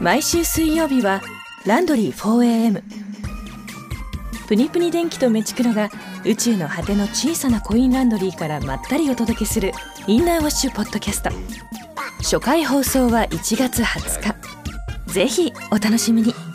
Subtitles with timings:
[0.00, 1.20] 毎週水曜日は
[1.66, 2.82] ランドリー 4AM
[4.48, 5.90] プニプニ電気とメチクロが
[6.24, 9.72] 宇宙の果ての小さなコインランドリーからまったりお届けする
[10.06, 11.30] インナーウォッシュポッドキャスト。
[12.18, 14.34] 初回放送は1月20
[15.06, 15.12] 日。
[15.12, 16.49] ぜひお楽しみに。